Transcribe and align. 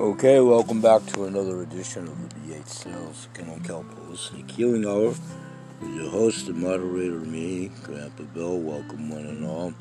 Okay, 0.00 0.40
welcome 0.40 0.80
back 0.80 1.04
to 1.08 1.26
another 1.26 1.60
edition 1.60 2.08
of 2.08 2.16
the 2.30 2.54
BH 2.54 2.68
Sales 2.68 3.28
Kennel 3.34 3.58
Kelp 3.62 3.84
Holistic 3.84 4.50
Healing 4.50 4.86
Hour 4.86 5.08
with 5.08 5.94
your 5.94 6.08
host 6.08 6.48
and 6.48 6.56
moderator, 6.56 7.20
me, 7.20 7.70
Grandpa 7.82 8.22
Bill. 8.32 8.58
Welcome, 8.58 9.10
one 9.10 9.26
and 9.26 9.44
all. 9.44 9.74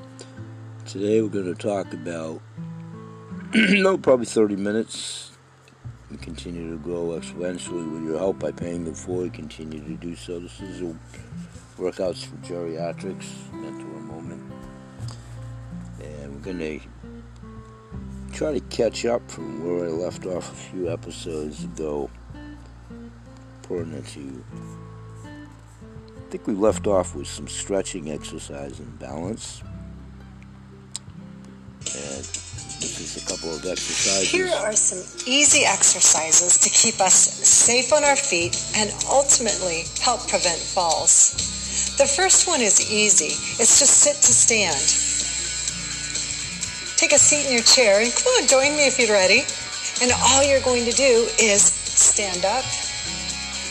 Today 0.85 1.21
we're 1.21 1.29
going 1.29 1.45
to 1.45 1.55
talk 1.55 1.93
about, 1.93 2.41
no, 3.53 3.97
probably 3.97 4.25
30 4.25 4.57
minutes. 4.57 5.31
We 6.11 6.17
continue 6.17 6.69
to 6.69 6.77
grow 6.83 7.17
exponentially 7.17 7.89
with 7.89 8.03
your 8.03 8.17
help 8.17 8.39
by 8.39 8.51
paying 8.51 8.87
it 8.87 8.97
forward. 8.97 9.31
Continue 9.31 9.81
to 9.85 9.93
do 9.93 10.17
so. 10.17 10.41
This 10.41 10.59
is 10.59 10.81
a 10.81 10.93
workouts 11.77 12.25
for 12.25 12.35
geriatrics, 12.45 13.53
mentor 13.53 14.01
moment. 14.01 14.51
And 16.01 16.35
we're 16.35 16.41
going 16.41 16.59
to 16.59 16.81
try 18.39 18.53
to 18.53 18.61
catch 18.67 19.05
up 19.05 19.29
from 19.29 19.65
where 19.65 19.83
I 19.83 19.89
left 19.89 20.25
off 20.25 20.49
a 20.49 20.55
few 20.55 20.89
episodes 20.89 21.65
ago. 21.65 22.09
Pertinent 23.63 24.07
to, 24.07 24.43
I 25.25 26.29
think 26.29 26.47
we 26.47 26.53
left 26.53 26.87
off 26.87 27.17
with 27.17 27.27
some 27.27 27.49
stretching 27.49 28.09
exercise 28.09 28.79
and 28.79 28.97
balance. 28.97 29.61
And 31.81 32.23
this 32.79 33.01
is 33.01 33.21
a 33.21 33.27
couple 33.27 33.53
of 33.53 33.65
exercises. 33.65 34.31
Here 34.31 34.47
are 34.47 34.71
some 34.71 35.03
easy 35.27 35.65
exercises 35.65 36.57
to 36.59 36.69
keep 36.69 37.01
us 37.01 37.15
safe 37.15 37.91
on 37.91 38.05
our 38.05 38.15
feet 38.15 38.55
and 38.77 38.89
ultimately 39.11 39.83
help 39.99 40.21
prevent 40.29 40.59
falls. 40.59 41.97
The 41.97 42.05
first 42.05 42.47
one 42.47 42.61
is 42.61 42.89
easy. 42.89 43.35
It's 43.61 43.79
just 43.79 43.99
sit 43.99 44.15
to 44.15 44.31
stand. 44.31 45.08
Take 46.99 47.13
a 47.13 47.17
seat 47.17 47.47
in 47.47 47.53
your 47.53 47.63
chair 47.63 48.01
and 48.03 48.11
come 48.11 48.27
on, 48.35 48.45
join 48.45 48.75
me 48.75 48.85
if 48.85 48.99
you're 48.99 49.15
ready. 49.15 49.47
And 50.03 50.11
all 50.19 50.43
you're 50.43 50.59
going 50.59 50.83
to 50.83 50.91
do 50.91 51.29
is 51.39 51.63
stand 51.63 52.43
up 52.43 52.65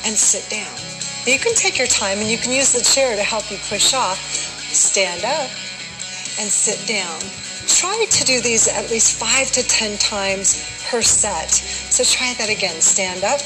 and 0.08 0.16
sit 0.16 0.48
down. 0.48 0.72
You 1.28 1.38
can 1.38 1.52
take 1.52 1.76
your 1.76 1.88
time 1.88 2.20
and 2.20 2.26
you 2.26 2.38
can 2.38 2.52
use 2.52 2.72
the 2.72 2.80
chair 2.80 3.16
to 3.16 3.22
help 3.22 3.50
you 3.50 3.58
push 3.68 3.92
off. 3.92 4.16
Stand 4.72 5.26
up 5.26 5.52
and 6.40 6.48
sit 6.48 6.80
down. 6.88 7.20
Try 7.68 8.06
to 8.08 8.24
do 8.24 8.40
these 8.40 8.66
at 8.66 8.88
least 8.88 9.20
five 9.20 9.52
to 9.52 9.62
ten 9.68 9.98
times 9.98 10.64
per 10.88 11.02
set. 11.02 11.50
So 11.50 12.04
try 12.04 12.32
that 12.38 12.48
again. 12.48 12.80
Stand 12.80 13.24
up 13.24 13.40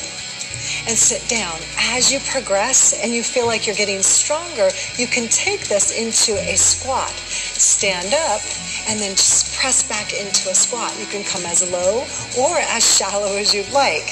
and 0.89 0.97
sit 0.97 1.27
down. 1.29 1.59
As 1.79 2.13
you 2.13 2.21
progress 2.21 2.93
and 3.03 3.13
you 3.13 3.23
feel 3.23 3.47
like 3.47 3.67
you're 3.67 3.77
getting 3.77 4.03
stronger, 4.03 4.71
you 4.97 5.07
can 5.07 5.29
take 5.29 5.69
this 5.69 5.91
into 5.97 6.39
a 6.41 6.57
squat. 6.57 7.11
Stand 7.11 8.15
up 8.15 8.41
and 8.89 8.99
then 9.01 9.13
just 9.13 9.55
press 9.59 9.87
back 9.89 10.13
into 10.13 10.51
a 10.51 10.55
squat. 10.55 10.95
You 10.99 11.07
can 11.07 11.25
come 11.25 11.45
as 11.47 11.63
low 11.71 12.05
or 12.39 12.59
as 12.59 12.83
shallow 12.97 13.37
as 13.37 13.55
you'd 13.55 13.71
like. 13.73 14.07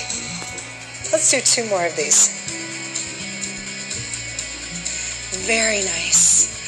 Let's 1.13 1.31
do 1.31 1.41
two 1.41 1.69
more 1.69 1.87
of 1.87 1.97
these. 1.97 2.37
Very 5.47 5.83
nice. 5.83 6.60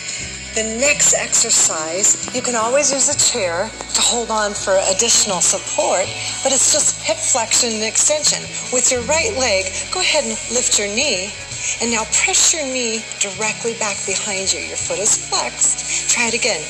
The 0.54 0.76
next 0.78 1.14
exercise, 1.14 2.28
you 2.34 2.42
can 2.42 2.54
always 2.56 2.92
use 2.92 3.08
a 3.08 3.16
chair 3.16 3.70
to 3.94 4.00
hold 4.02 4.30
on 4.30 4.52
for 4.52 4.76
additional 4.92 5.40
support, 5.40 6.04
but 6.44 6.52
it's 6.52 6.74
just 6.74 7.00
hip 7.00 7.16
flexion 7.16 7.72
and 7.72 7.82
extension. 7.82 8.42
With 8.70 8.92
your 8.92 9.00
right 9.08 9.32
leg, 9.38 9.72
go 9.94 10.00
ahead 10.00 10.24
and 10.24 10.36
lift 10.52 10.78
your 10.78 10.88
knee, 10.88 11.32
and 11.80 11.90
now 11.90 12.04
press 12.12 12.52
your 12.52 12.64
knee 12.64 13.00
directly 13.18 13.72
back 13.80 13.96
behind 14.04 14.52
you. 14.52 14.60
Your 14.60 14.76
foot 14.76 14.98
is 14.98 15.16
flexed. 15.16 16.10
Try 16.10 16.28
it 16.28 16.34
again. 16.34 16.60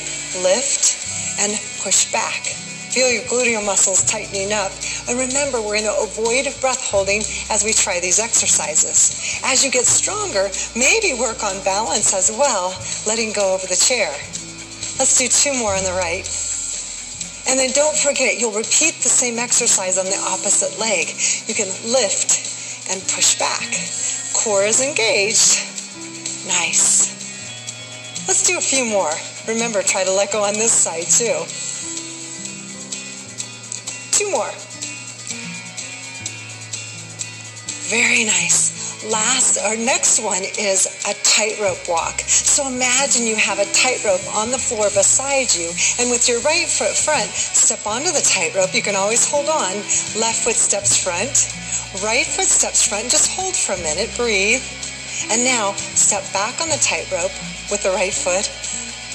Lift, 0.41 0.95
and 1.43 1.51
push 1.83 2.09
back. 2.09 2.72
Feel 2.93 3.09
your 3.09 3.23
gluteal 3.25 3.65
muscles 3.65 4.05
tightening 4.05 4.53
up. 4.53 4.69
And 5.09 5.17
remember, 5.17 5.57
we're 5.57 5.81
going 5.81 5.89
to 5.89 6.05
avoid 6.05 6.45
breath 6.61 6.77
holding 6.93 7.25
as 7.49 7.65
we 7.65 7.73
try 7.73 7.99
these 7.99 8.19
exercises. 8.19 9.41
As 9.43 9.65
you 9.65 9.71
get 9.71 9.89
stronger, 9.89 10.53
maybe 10.77 11.17
work 11.17 11.41
on 11.41 11.57
balance 11.65 12.13
as 12.13 12.29
well, 12.29 12.77
letting 13.09 13.33
go 13.33 13.55
of 13.55 13.65
the 13.65 13.73
chair. 13.73 14.13
Let's 15.01 15.17
do 15.17 15.25
two 15.25 15.57
more 15.57 15.73
on 15.73 15.81
the 15.81 15.97
right. 15.97 16.21
And 17.49 17.57
then 17.57 17.73
don't 17.73 17.97
forget, 17.97 18.37
you'll 18.37 18.53
repeat 18.53 19.01
the 19.01 19.09
same 19.09 19.39
exercise 19.41 19.97
on 19.97 20.05
the 20.05 20.21
opposite 20.29 20.77
leg. 20.77 21.09
You 21.49 21.57
can 21.57 21.73
lift 21.89 22.45
and 22.93 23.01
push 23.09 23.41
back. 23.41 23.73
Core 24.37 24.69
is 24.69 24.85
engaged. 24.85 25.65
Nice. 26.45 27.09
Let's 28.29 28.45
do 28.45 28.55
a 28.59 28.61
few 28.61 28.85
more. 28.85 29.09
Remember, 29.49 29.81
try 29.81 30.03
to 30.03 30.13
let 30.13 30.31
go 30.31 30.43
on 30.43 30.53
this 30.53 30.71
side 30.71 31.09
too. 31.09 31.41
Two 34.23 34.31
more. 34.31 34.51
Very 37.91 38.23
nice. 38.23 39.03
Last, 39.11 39.57
our 39.59 39.75
next 39.75 40.23
one 40.23 40.43
is 40.57 40.87
a 41.03 41.13
tightrope 41.27 41.89
walk. 41.89 42.21
So 42.21 42.65
imagine 42.69 43.27
you 43.27 43.35
have 43.35 43.59
a 43.59 43.65
tightrope 43.73 44.23
on 44.33 44.49
the 44.49 44.57
floor 44.57 44.85
beside 44.95 45.53
you, 45.53 45.67
and 45.99 46.09
with 46.09 46.29
your 46.29 46.39
right 46.39 46.67
foot 46.67 46.95
front, 46.95 47.27
step 47.31 47.85
onto 47.85 48.13
the 48.13 48.23
tightrope. 48.23 48.73
You 48.73 48.81
can 48.81 48.95
always 48.95 49.29
hold 49.29 49.49
on. 49.49 49.75
Left 50.15 50.39
foot 50.39 50.55
steps 50.55 50.95
front, 51.03 51.51
right 52.01 52.25
foot 52.25 52.47
steps 52.47 52.87
front. 52.87 53.11
Just 53.11 53.29
hold 53.29 53.55
for 53.57 53.73
a 53.73 53.83
minute, 53.83 54.15
breathe. 54.15 54.63
And 55.31 55.43
now 55.43 55.73
step 55.73 56.23
back 56.31 56.61
on 56.61 56.69
the 56.69 56.79
tightrope 56.79 57.35
with 57.69 57.83
the 57.83 57.91
right 57.91 58.13
foot, 58.13 58.47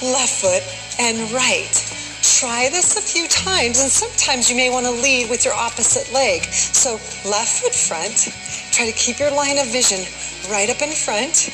left 0.05 0.37
foot, 0.45 0.63
and 1.01 1.33
right. 1.33 1.98
Try 2.37 2.69
this 2.69 2.95
a 2.97 3.01
few 3.01 3.27
times, 3.27 3.81
and 3.81 3.91
sometimes 3.91 4.51
you 4.51 4.55
may 4.55 4.69
want 4.69 4.85
to 4.85 4.93
lead 4.93 5.31
with 5.31 5.47
your 5.47 5.55
opposite 5.55 6.13
leg. 6.13 6.45
So, 6.45 6.93
left 7.29 7.65
foot 7.65 7.75
front, 7.75 8.29
try 8.71 8.85
to 8.85 8.93
keep 8.93 9.19
your 9.19 9.33
line 9.33 9.57
of 9.57 9.67
vision 9.73 10.05
right 10.53 10.69
up 10.69 10.83
in 10.83 10.91
front, 10.91 11.49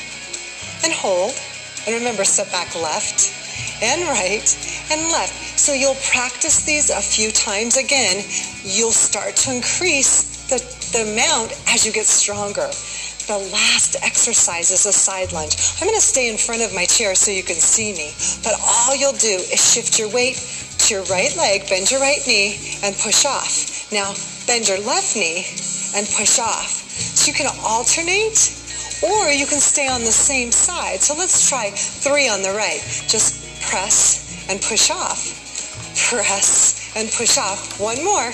and 0.83 0.91
hold. 0.91 1.33
And 1.87 1.95
remember, 1.95 2.25
step 2.25 2.51
back 2.51 2.75
left 2.75 3.31
and 3.81 4.03
right 4.03 4.45
and 4.91 5.01
left. 5.11 5.57
So, 5.57 5.71
you'll 5.71 5.97
practice 6.11 6.65
these 6.65 6.91
a 6.91 7.01
few 7.01 7.31
times 7.31 7.77
again. 7.77 8.23
You'll 8.61 8.91
start 8.91 9.37
to 9.47 9.55
increase 9.55 10.45
the, 10.51 10.59
the 10.91 11.09
amount 11.09 11.53
as 11.69 11.85
you 11.85 11.93
get 11.93 12.05
stronger. 12.05 12.69
The 13.25 13.39
last 13.49 13.95
exercise 14.03 14.69
is 14.69 14.85
a 14.85 14.93
side 14.93 15.31
lunge. 15.31 15.55
I'm 15.81 15.87
going 15.87 15.97
to 15.97 16.05
stay 16.05 16.29
in 16.29 16.37
front 16.37 16.61
of 16.61 16.75
my 16.75 16.85
chair 16.85 17.15
so 17.15 17.31
you 17.31 17.41
can 17.41 17.55
see 17.55 17.93
me, 17.93 18.13
but 18.43 18.53
all 18.61 18.95
you'll 18.95 19.17
do 19.17 19.41
is 19.49 19.73
shift 19.73 19.97
your 19.97 20.13
weight 20.13 20.37
your 20.89 21.03
right 21.03 21.35
leg, 21.37 21.67
bend 21.69 21.91
your 21.91 21.99
right 21.99 22.21
knee, 22.27 22.57
and 22.83 22.95
push 22.97 23.25
off. 23.25 23.91
Now, 23.91 24.13
bend 24.47 24.67
your 24.67 24.79
left 24.79 25.15
knee 25.15 25.45
and 25.95 26.07
push 26.07 26.39
off. 26.39 26.69
So 26.69 27.31
you 27.31 27.33
can 27.33 27.47
alternate 27.63 28.37
or 29.03 29.29
you 29.29 29.45
can 29.45 29.59
stay 29.59 29.87
on 29.87 30.01
the 30.01 30.11
same 30.11 30.51
side. 30.51 31.01
So 31.01 31.15
let's 31.15 31.49
try 31.49 31.71
three 31.71 32.29
on 32.29 32.41
the 32.41 32.51
right. 32.51 32.81
Just 33.07 33.61
press 33.69 34.47
and 34.49 34.61
push 34.61 34.89
off. 34.89 35.19
Press 36.09 36.95
and 36.95 37.09
push 37.11 37.37
off. 37.37 37.79
One 37.79 38.03
more. 38.03 38.31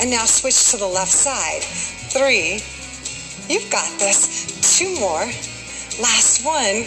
And 0.00 0.10
now 0.10 0.24
switch 0.24 0.70
to 0.70 0.76
the 0.76 0.86
left 0.86 1.12
side. 1.12 1.62
Three, 1.62 2.60
You've 3.48 3.70
got 3.70 3.86
this. 4.00 4.76
Two 4.76 4.98
more. 4.98 5.24
Last 6.02 6.44
one. 6.44 6.82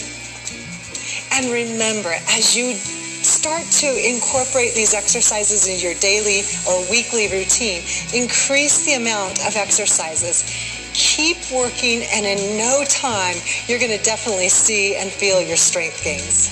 And 1.32 1.48
remember, 1.48 2.12
as 2.36 2.56
you 2.56 2.76
start 3.40 3.64
to 3.72 3.88
incorporate 4.06 4.76
these 4.76 4.94
exercises 4.94 5.66
in 5.66 5.80
your 5.80 5.94
daily 6.02 6.42
or 6.68 6.82
weekly 6.92 7.32
routine, 7.32 7.82
increase 8.14 8.86
the 8.86 8.96
amount 8.96 9.40
of 9.48 9.56
exercises. 9.56 10.44
Keep 10.94 11.38
working, 11.50 12.04
and 12.12 12.26
in 12.26 12.58
no 12.58 12.84
time, 12.90 13.38
you're 13.68 13.80
going 13.80 13.98
to 13.98 14.04
definitely 14.04 14.50
see 14.50 14.98
and 14.98 15.10
feel 15.10 15.42
your 15.42 15.56
strength 15.56 16.04
gains. 16.04 16.52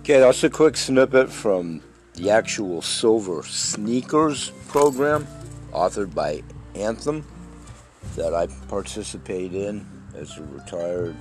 Okay, 0.00 0.20
that's 0.20 0.44
a 0.44 0.50
quick 0.50 0.76
snippet 0.76 1.30
from 1.32 1.80
the 2.16 2.30
actual 2.30 2.82
Silver 2.82 3.42
Sneakers 3.44 4.50
program, 4.68 5.26
authored 5.72 6.14
by 6.14 6.42
Anthem, 6.74 7.24
that 8.14 8.34
I 8.34 8.48
participate 8.68 9.54
in 9.54 9.95
as 10.16 10.36
a 10.38 10.42
retired 10.44 11.16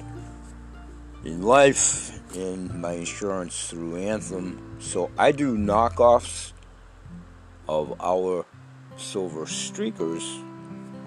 in 1.24 1.42
life 1.42 2.20
in 2.36 2.80
my 2.80 2.94
insurance 2.94 3.70
through 3.70 3.98
Anthem. 3.98 4.78
So 4.80 5.12
I 5.18 5.32
do 5.32 5.58
knockoffs 5.58 6.54
of 7.68 8.00
our 8.00 8.46
Silver 8.98 9.46
Sneakers 9.46 10.24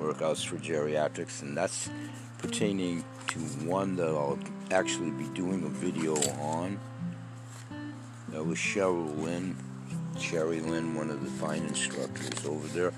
workouts 0.00 0.46
for 0.46 0.56
geriatrics, 0.56 1.42
and 1.42 1.56
that's 1.56 1.90
pertaining 2.38 3.04
to 3.28 3.38
one 3.66 3.96
that 3.96 4.08
I'll 4.08 4.38
actually 4.70 5.10
be 5.10 5.28
doing 5.34 5.64
a 5.64 5.68
video 5.68 6.14
on. 6.40 6.78
That 8.28 8.44
was 8.44 8.58
Cheryl 8.58 9.16
Lynn 9.22 9.56
Sherry 10.20 10.60
Lynn, 10.60 10.94
one 10.94 11.10
of 11.10 11.22
the 11.22 11.30
fine 11.30 11.62
instructors 11.64 12.44
over 12.44 12.66
there. 12.68 12.92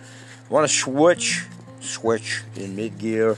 Want 0.48 0.68
to 0.68 0.74
switch, 0.74 1.44
switch 1.80 2.42
in 2.56 2.74
mid 2.74 2.98
gear, 2.98 3.36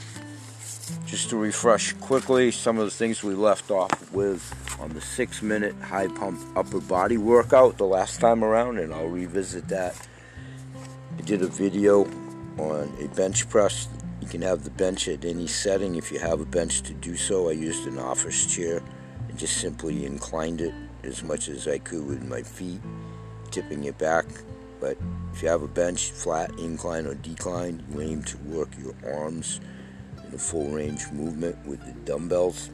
just 1.05 1.29
to 1.29 1.37
refresh 1.37 1.93
quickly 1.93 2.51
some 2.51 2.77
of 2.77 2.85
the 2.85 2.91
things 2.91 3.23
we 3.23 3.33
left 3.33 3.71
off 3.71 4.11
with 4.11 4.53
on 4.79 4.89
the 4.89 5.01
six 5.01 5.41
minute 5.41 5.75
high 5.81 6.07
pump 6.07 6.39
upper 6.55 6.79
body 6.79 7.17
workout 7.17 7.77
the 7.77 7.85
last 7.85 8.19
time 8.19 8.43
around, 8.43 8.79
and 8.79 8.93
I'll 8.93 9.07
revisit 9.07 9.67
that. 9.69 9.95
I 11.17 11.21
did 11.21 11.41
a 11.41 11.47
video 11.47 12.05
on 12.57 12.91
a 13.01 13.07
bench 13.15 13.49
press. 13.49 13.87
You 14.21 14.27
can 14.27 14.41
have 14.41 14.63
the 14.63 14.71
bench 14.71 15.07
at 15.07 15.25
any 15.25 15.47
setting 15.47 15.95
if 15.95 16.11
you 16.11 16.19
have 16.19 16.41
a 16.41 16.45
bench 16.45 16.81
to 16.83 16.93
do 16.93 17.15
so. 17.15 17.49
I 17.49 17.53
used 17.53 17.87
an 17.87 17.99
office 17.99 18.45
chair 18.45 18.81
and 19.29 19.37
just 19.37 19.57
simply 19.57 20.05
inclined 20.05 20.61
it 20.61 20.73
as 21.03 21.23
much 21.23 21.49
as 21.49 21.67
I 21.67 21.77
could 21.79 22.05
with 22.07 22.23
my 22.23 22.41
feet, 22.41 22.81
tipping 23.51 23.83
it 23.85 23.97
back. 23.97 24.25
But 24.79 24.97
if 25.33 25.41
you 25.41 25.49
have 25.49 25.61
a 25.61 25.67
bench, 25.67 26.11
flat, 26.11 26.51
incline, 26.59 27.05
or 27.05 27.15
decline, 27.15 27.83
you 27.91 28.01
aim 28.01 28.23
to 28.23 28.37
work 28.39 28.69
your 28.77 28.95
arms 29.13 29.59
a 30.33 30.37
full 30.37 30.69
range 30.69 31.11
movement 31.11 31.55
with 31.65 31.83
the 31.85 31.91
dumbbells. 32.05 32.69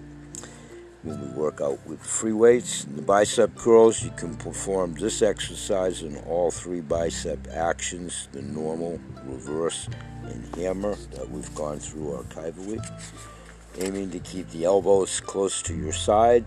When 1.03 1.21
we 1.21 1.27
work 1.29 1.61
out 1.61 1.79
with 1.87 2.01
free 2.01 2.33
weights 2.33 2.83
and 2.83 2.97
the 2.97 3.01
bicep 3.01 3.55
curls, 3.55 4.03
you 4.03 4.11
can 4.11 4.35
perform 4.35 4.95
this 4.95 5.21
exercise 5.21 6.01
in 6.01 6.17
all 6.27 6.51
three 6.51 6.81
bicep 6.81 7.47
actions 7.53 8.27
the 8.31 8.41
normal, 8.41 8.99
reverse, 9.23 9.87
and 10.23 10.55
hammer 10.55 10.95
that 11.11 11.29
we've 11.29 11.53
gone 11.55 11.79
through 11.79 12.23
archivally. 12.23 12.85
Aiming 13.77 14.11
to 14.11 14.19
keep 14.19 14.49
the 14.49 14.65
elbows 14.65 15.21
close 15.21 15.61
to 15.61 15.75
your 15.75 15.93
side, 15.93 16.43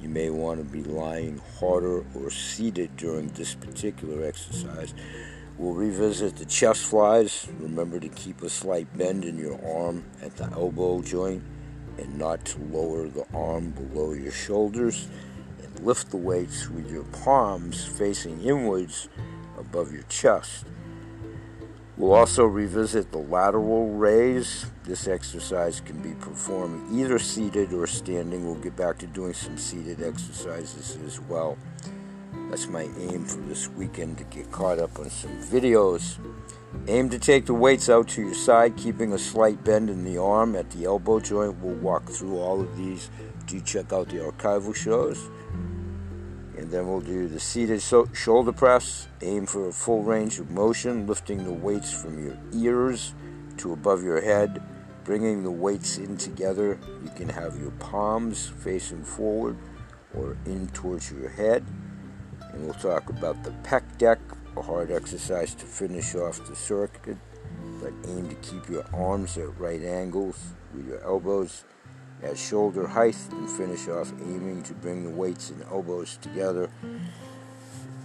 you 0.00 0.08
may 0.08 0.30
want 0.30 0.58
to 0.58 0.64
be 0.64 0.84
lying 0.84 1.40
harder 1.58 2.04
or 2.14 2.30
seated 2.30 2.96
during 2.96 3.28
this 3.28 3.54
particular 3.54 4.24
exercise. 4.24 4.94
We'll 5.58 5.74
revisit 5.74 6.36
the 6.36 6.44
chest 6.44 6.84
flies. 6.84 7.48
Remember 7.58 7.98
to 7.98 8.08
keep 8.08 8.42
a 8.42 8.48
slight 8.48 8.96
bend 8.96 9.24
in 9.24 9.36
your 9.36 9.58
arm 9.66 10.04
at 10.22 10.36
the 10.36 10.44
elbow 10.52 11.02
joint 11.02 11.42
and 11.98 12.16
not 12.16 12.44
to 12.44 12.60
lower 12.60 13.08
the 13.08 13.26
arm 13.34 13.70
below 13.70 14.12
your 14.12 14.30
shoulders. 14.30 15.08
And 15.60 15.80
lift 15.80 16.10
the 16.10 16.16
weights 16.16 16.70
with 16.70 16.88
your 16.92 17.02
palms 17.24 17.84
facing 17.84 18.40
inwards 18.40 19.08
above 19.58 19.92
your 19.92 20.04
chest. 20.04 20.64
We'll 21.96 22.12
also 22.12 22.44
revisit 22.44 23.10
the 23.10 23.18
lateral 23.18 23.90
raise. 23.90 24.66
This 24.84 25.08
exercise 25.08 25.80
can 25.80 26.00
be 26.00 26.14
performed 26.14 26.94
either 26.96 27.18
seated 27.18 27.72
or 27.72 27.88
standing. 27.88 28.46
We'll 28.46 28.54
get 28.54 28.76
back 28.76 28.98
to 28.98 29.08
doing 29.08 29.34
some 29.34 29.58
seated 29.58 30.00
exercises 30.00 30.96
as 31.04 31.18
well. 31.18 31.58
That's 32.48 32.66
my 32.66 32.88
aim 32.98 33.26
for 33.26 33.40
this 33.42 33.68
weekend 33.68 34.16
to 34.18 34.24
get 34.24 34.50
caught 34.50 34.78
up 34.78 34.98
on 34.98 35.10
some 35.10 35.36
videos. 35.42 36.16
Aim 36.86 37.10
to 37.10 37.18
take 37.18 37.44
the 37.44 37.52
weights 37.52 37.90
out 37.90 38.08
to 38.08 38.22
your 38.22 38.34
side, 38.34 38.74
keeping 38.76 39.12
a 39.12 39.18
slight 39.18 39.62
bend 39.64 39.90
in 39.90 40.02
the 40.02 40.16
arm 40.16 40.56
at 40.56 40.70
the 40.70 40.86
elbow 40.86 41.20
joint. 41.20 41.58
We'll 41.58 41.74
walk 41.74 42.08
through 42.08 42.38
all 42.38 42.60
of 42.60 42.74
these. 42.76 43.10
Do 43.46 43.60
check 43.60 43.92
out 43.92 44.08
the 44.08 44.18
archival 44.18 44.74
shows. 44.74 45.28
And 46.56 46.70
then 46.70 46.88
we'll 46.88 47.00
do 47.00 47.28
the 47.28 47.38
seated 47.38 47.82
so- 47.82 48.08
shoulder 48.14 48.52
press. 48.52 49.08
Aim 49.20 49.44
for 49.44 49.68
a 49.68 49.72
full 49.72 50.02
range 50.02 50.38
of 50.38 50.50
motion, 50.50 51.06
lifting 51.06 51.44
the 51.44 51.52
weights 51.52 51.92
from 51.92 52.24
your 52.24 52.38
ears 52.54 53.14
to 53.58 53.74
above 53.74 54.02
your 54.02 54.22
head, 54.22 54.62
bringing 55.04 55.42
the 55.42 55.50
weights 55.50 55.98
in 55.98 56.16
together. 56.16 56.78
You 57.04 57.10
can 57.14 57.28
have 57.28 57.60
your 57.60 57.72
palms 57.72 58.48
facing 58.48 59.04
forward 59.04 59.58
or 60.14 60.38
in 60.46 60.68
towards 60.68 61.12
your 61.12 61.28
head. 61.28 61.64
And 62.58 62.66
we'll 62.66 62.74
talk 62.74 63.08
about 63.08 63.44
the 63.44 63.50
pec 63.62 63.82
deck, 63.98 64.18
a 64.56 64.62
hard 64.62 64.90
exercise 64.90 65.54
to 65.54 65.64
finish 65.64 66.16
off 66.16 66.44
the 66.48 66.56
circuit, 66.56 67.16
but 67.80 67.92
aim 68.08 68.28
to 68.28 68.34
keep 68.36 68.68
your 68.68 68.84
arms 68.92 69.38
at 69.38 69.56
right 69.60 69.80
angles 69.80 70.36
with 70.74 70.88
your 70.88 71.00
elbows 71.04 71.64
at 72.20 72.36
shoulder 72.36 72.88
height 72.88 73.16
and 73.30 73.48
finish 73.48 73.86
off 73.86 74.12
aiming 74.22 74.64
to 74.64 74.74
bring 74.74 75.04
the 75.04 75.10
weights 75.10 75.50
and 75.50 75.62
elbows 75.70 76.18
together. 76.20 76.68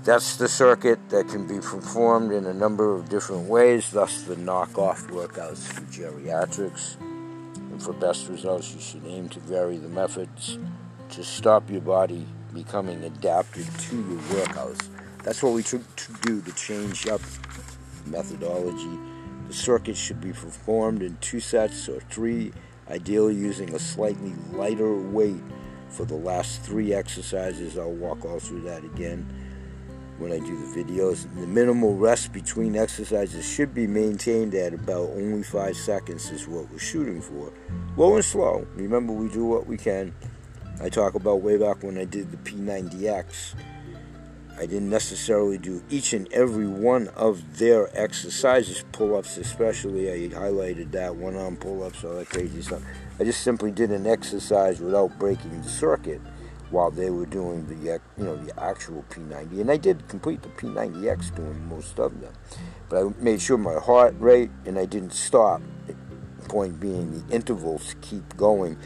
That's 0.03 0.37
the 0.37 0.47
circuit 0.47 0.99
that 1.09 1.29
can 1.29 1.47
be 1.47 1.57
performed 1.57 2.31
in 2.31 2.45
a 2.45 2.53
number 2.53 2.93
of 2.93 3.09
different 3.09 3.49
ways, 3.49 3.89
thus 3.89 4.21
the 4.21 4.35
knockoff 4.35 5.07
workouts 5.07 5.65
for 5.65 5.81
geriatrics. 5.81 7.01
And 7.01 7.81
for 7.81 7.93
best 7.93 8.27
results, 8.27 8.71
you 8.75 8.81
should 8.81 9.07
aim 9.07 9.29
to 9.29 9.39
vary 9.39 9.77
the 9.77 9.89
methods 9.89 10.59
to 11.09 11.23
stop 11.23 11.71
your 11.71 11.81
body 11.81 12.27
becoming 12.53 13.03
adapted 13.03 13.65
to 13.79 13.95
your 13.95 14.19
workouts. 14.19 14.87
That's 15.23 15.41
what 15.41 15.53
we 15.53 15.63
to 15.63 16.13
do 16.21 16.41
to 16.41 16.51
change 16.53 17.07
up 17.07 17.21
methodology. 18.05 18.99
The 19.47 19.53
circuit 19.53 19.97
should 19.97 20.21
be 20.21 20.31
performed 20.31 21.01
in 21.01 21.17
two 21.17 21.39
sets 21.39 21.87
or 21.89 21.99
three 22.01 22.53
ideally 22.89 23.35
using 23.35 23.73
a 23.73 23.79
slightly 23.79 24.33
lighter 24.51 24.93
weight 24.93 25.41
for 25.89 26.05
the 26.05 26.15
last 26.15 26.61
three 26.61 26.93
exercises. 26.93 27.77
I'll 27.77 27.91
walk 27.91 28.25
all 28.25 28.39
through 28.39 28.61
that 28.61 28.83
again 28.83 29.25
when 30.17 30.31
I 30.31 30.39
do 30.39 30.57
the 30.57 30.83
videos. 30.83 31.23
The 31.35 31.47
minimal 31.47 31.95
rest 31.95 32.33
between 32.33 32.75
exercises 32.75 33.45
should 33.45 33.73
be 33.73 33.87
maintained 33.87 34.53
at 34.55 34.73
about 34.73 35.09
only 35.11 35.43
five 35.43 35.75
seconds, 35.75 36.29
is 36.31 36.47
what 36.47 36.69
we're 36.71 36.79
shooting 36.79 37.21
for. 37.21 37.51
Low 37.97 38.15
and 38.15 38.25
slow. 38.25 38.67
Remember, 38.75 39.13
we 39.13 39.29
do 39.29 39.45
what 39.45 39.67
we 39.67 39.77
can. 39.77 40.13
I 40.81 40.89
talk 40.89 41.15
about 41.15 41.41
way 41.41 41.57
back 41.57 41.83
when 41.83 41.97
I 41.97 42.05
did 42.05 42.31
the 42.31 42.37
P90X 42.37 43.55
I 44.55 44.67
didn't 44.67 44.91
necessarily 44.91 45.57
do 45.57 45.81
each 45.89 46.13
and 46.13 46.31
every 46.31 46.67
one 46.67 47.07
of 47.09 47.57
their 47.57 47.89
exercises, 47.97 48.85
pull 48.91 49.15
ups 49.15 49.37
especially. 49.37 50.11
I 50.11 50.29
highlighted 50.29 50.91
that 50.91 51.15
one 51.15 51.35
arm 51.35 51.57
pull 51.57 51.83
ups, 51.83 52.03
all 52.03 52.13
that 52.15 52.29
crazy 52.29 52.61
stuff. 52.61 52.83
I 53.19 53.23
just 53.23 53.41
simply 53.41 53.71
did 53.71 53.89
an 53.89 54.05
exercise 54.05 54.79
without 54.79 55.17
breaking 55.17 55.59
the 55.61 55.69
circuit 55.69 56.21
while 56.69 56.91
they 56.91 57.09
were 57.09 57.25
doing 57.25 57.65
the 57.65 57.99
you 58.17 58.23
know 58.23 58.35
the 58.35 58.59
actual 58.61 59.03
P90, 59.09 59.61
and 59.61 59.71
I 59.71 59.77
did 59.77 60.07
complete 60.07 60.43
the 60.43 60.49
P90X 60.49 61.35
doing 61.35 61.67
most 61.67 61.99
of 61.99 62.21
them. 62.21 62.33
But 62.89 63.05
I 63.05 63.09
made 63.19 63.41
sure 63.41 63.57
my 63.57 63.79
heart 63.79 64.15
rate 64.19 64.51
and 64.65 64.77
I 64.77 64.85
didn't 64.85 65.13
stop. 65.13 65.61
Point 66.47 66.79
being, 66.79 67.11
the 67.11 67.33
intervals 67.33 67.95
keep 68.01 68.37
going 68.37 68.77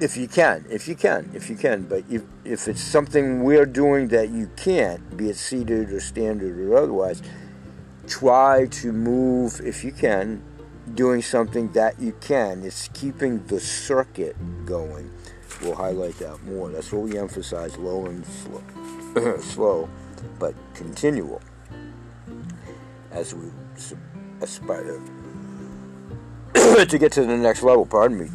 if 0.00 0.16
you 0.16 0.28
can, 0.28 0.64
if 0.70 0.86
you 0.86 0.94
can, 0.94 1.30
if 1.34 1.50
you 1.50 1.56
can. 1.56 1.82
But 1.82 2.04
if, 2.10 2.22
if 2.44 2.68
it's 2.68 2.80
something 2.80 3.42
we're 3.42 3.66
doing 3.66 4.08
that 4.08 4.30
you 4.30 4.50
can't, 4.56 5.16
be 5.16 5.30
it 5.30 5.36
seated 5.36 5.90
or 5.90 6.00
standard 6.00 6.58
or 6.58 6.76
otherwise, 6.76 7.22
try 8.06 8.66
to 8.66 8.92
move, 8.92 9.60
if 9.64 9.84
you 9.84 9.92
can, 9.92 10.42
doing 10.94 11.22
something 11.22 11.72
that 11.72 11.98
you 12.00 12.12
can. 12.20 12.62
It's 12.62 12.88
keeping 12.88 13.44
the 13.46 13.60
circuit 13.60 14.36
going. 14.64 15.10
We'll 15.62 15.74
highlight 15.74 16.18
that 16.18 16.42
more. 16.44 16.70
That's 16.70 16.92
what 16.92 17.02
we 17.02 17.18
emphasize 17.18 17.76
low 17.76 18.06
and 18.06 18.24
slow, 18.26 19.38
slow 19.40 19.88
but 20.38 20.54
continual 20.74 21.40
as 23.10 23.34
we 23.34 23.48
aspire 24.40 25.00
to 26.54 26.98
get 26.98 27.12
to 27.12 27.24
the 27.24 27.36
next 27.36 27.62
level. 27.62 27.86
Pardon 27.86 28.18
me. 28.18 28.30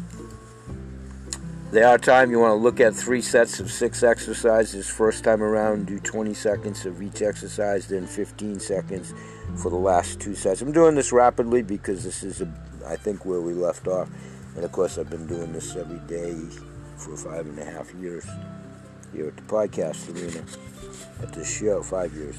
There 1.74 1.88
are 1.88 1.98
time 1.98 2.30
you 2.30 2.38
want 2.38 2.52
to 2.52 2.62
look 2.62 2.78
at 2.78 2.94
three 2.94 3.20
sets 3.20 3.58
of 3.58 3.68
six 3.68 4.04
exercises. 4.04 4.86
First 4.86 5.24
time 5.24 5.42
around, 5.42 5.88
do 5.88 5.98
20 5.98 6.32
seconds 6.32 6.86
of 6.86 7.02
each 7.02 7.20
exercise, 7.20 7.88
then 7.88 8.06
15 8.06 8.60
seconds 8.60 9.12
for 9.60 9.70
the 9.70 9.76
last 9.76 10.20
two 10.20 10.36
sets. 10.36 10.62
I'm 10.62 10.70
doing 10.70 10.94
this 10.94 11.10
rapidly 11.10 11.62
because 11.64 12.04
this 12.04 12.22
is, 12.22 12.40
a, 12.40 12.48
I 12.86 12.94
think, 12.94 13.24
where 13.24 13.40
we 13.40 13.54
left 13.54 13.88
off. 13.88 14.08
And 14.54 14.64
of 14.64 14.70
course, 14.70 14.98
I've 14.98 15.10
been 15.10 15.26
doing 15.26 15.52
this 15.52 15.74
every 15.74 15.98
day 16.06 16.36
for 16.96 17.16
five 17.16 17.44
and 17.44 17.58
a 17.58 17.64
half 17.64 17.92
years 17.94 18.24
here 19.12 19.26
at 19.26 19.36
the 19.36 19.42
podcast 19.42 20.14
arena, 20.14 20.44
at 21.24 21.32
this 21.32 21.58
show, 21.58 21.82
five 21.82 22.14
years. 22.14 22.36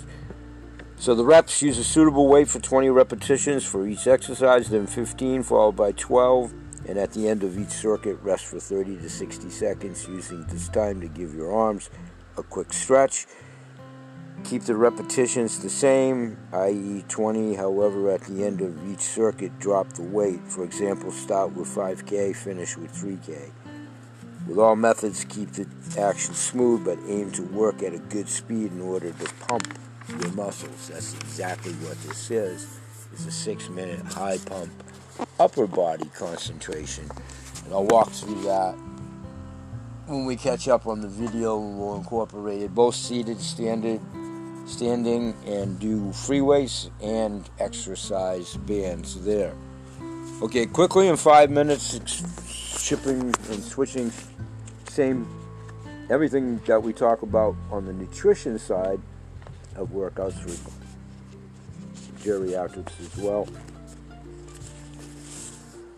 So 0.96 1.14
the 1.14 1.26
reps 1.26 1.62
use 1.62 1.78
a 1.78 1.84
suitable 1.84 2.30
weight 2.30 2.48
for 2.48 2.62
20 2.62 2.90
repetitions 2.90 3.66
for 3.66 3.86
each 3.86 4.08
exercise, 4.08 4.70
then 4.70 4.88
15 4.88 5.44
followed 5.44 5.76
by 5.76 5.92
12 5.92 6.54
and 6.88 6.98
at 6.98 7.14
the 7.14 7.28
end 7.28 7.44
of 7.44 7.58
each 7.58 7.70
circuit, 7.70 8.18
rest 8.22 8.46
for 8.46 8.60
30 8.60 8.98
to 8.98 9.10
60 9.10 9.50
seconds, 9.50 10.08
using 10.08 10.44
this 10.46 10.70
time 10.70 11.02
to 11.02 11.08
give 11.08 11.34
your 11.34 11.52
arms 11.52 11.90
a 12.38 12.44
quick 12.44 12.72
stretch. 12.74 13.26
Keep 14.44 14.64
the 14.64 14.76
repetitions 14.76 15.60
the 15.60 15.70
same, 15.70 16.38
i.e., 16.54 17.04
20. 17.08 17.56
However, 17.56 18.12
at 18.12 18.22
the 18.22 18.44
end 18.44 18.62
of 18.62 18.92
each 18.92 19.00
circuit, 19.00 19.58
drop 19.60 19.94
the 19.94 20.04
weight. 20.04 20.42
For 20.48 20.64
example, 20.64 21.12
start 21.12 21.56
with 21.56 21.68
5K, 21.68 22.36
finish 22.36 22.78
with 22.78 22.94
3K. 22.94 23.52
With 24.48 24.60
all 24.60 24.76
methods, 24.76 25.26
keep 25.26 25.54
the 25.54 25.66
action 25.98 26.36
smooth, 26.36 26.86
but 26.86 27.00
aim 27.08 27.32
to 27.32 27.42
work 27.42 27.82
at 27.82 27.96
a 27.96 27.98
good 27.98 28.30
speed 28.30 28.72
in 28.74 28.82
order 28.82 29.12
to 29.12 29.34
pump 29.48 29.80
your 30.10 30.32
muscles. 30.34 30.90
That's 30.90 31.16
exactly 31.16 31.74
what 31.74 31.98
this 32.04 32.30
is. 32.30 32.80
It's 33.12 33.26
a 33.26 33.32
six-minute 33.32 34.02
high 34.02 34.38
pump 34.38 34.70
upper 35.40 35.68
body 35.68 36.10
concentration. 36.14 37.10
And 37.66 37.74
I'll 37.74 37.86
walk 37.86 38.10
through 38.12 38.42
that 38.44 38.76
when 40.08 40.26
we 40.26 40.36
catch 40.36 40.68
up 40.68 40.88
on 40.88 41.02
the 41.02 41.08
video. 41.08 41.58
We'll 41.58 41.96
incorporate 41.96 42.62
it 42.62 42.74
both 42.74 42.96
seated, 42.96 43.40
standard, 43.40 44.00
standing, 44.66 45.36
and 45.46 45.80
do 45.80 46.12
free 46.12 46.42
weights 46.42 46.90
and 47.02 47.50
exercise 47.60 48.56
bands 48.58 49.24
there. 49.24 49.54
Okay, 50.42 50.66
quickly 50.66 51.08
in 51.08 51.16
five 51.16 51.50
minutes, 51.50 52.00
shipping 52.48 53.22
and 53.22 53.64
switching, 53.64 54.12
same 54.90 55.28
everything 56.10 56.60
that 56.68 56.82
we 56.82 56.94
talk 56.94 57.22
about 57.22 57.56
on 57.72 57.86
the 57.86 57.94
nutrition 57.94 58.60
side 58.60 59.00
of 59.76 59.90
workouts 59.90 60.36
geriatrics 62.20 63.00
as 63.00 63.18
well. 63.18 63.48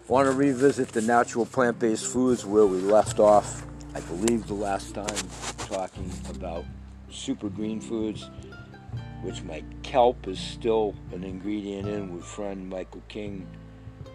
Want 0.08 0.26
to 0.30 0.32
revisit 0.32 0.94
the 0.94 1.02
natural 1.02 1.46
plant 1.46 1.80
based 1.80 2.06
foods 2.06 2.46
where 2.46 2.66
we 2.66 2.78
left 2.78 3.20
off, 3.20 3.66
I 3.94 4.00
believe, 4.00 4.48
the 4.48 4.54
last 4.54 4.96
time 4.96 5.28
talking 5.58 6.10
about 6.30 6.64
super 7.10 7.50
green 7.50 7.82
foods, 7.82 8.30
which 9.22 9.44
my 9.44 9.62
kelp 9.84 10.26
is 10.30 10.40
still 10.40 10.96
an 11.12 11.26
ingredient 11.26 11.90
in 11.90 12.16
with 12.16 12.24
friend 12.24 12.70
Michael 12.70 13.04
King 13.10 13.46